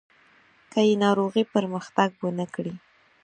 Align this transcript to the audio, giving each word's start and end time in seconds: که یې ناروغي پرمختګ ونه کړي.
که 0.71 0.79
یې 0.87 0.93
ناروغي 1.03 1.43
پرمختګ 1.53 2.09
ونه 2.23 2.45
کړي. 2.53 2.73